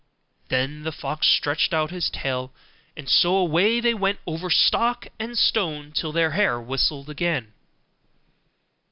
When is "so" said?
3.07-3.35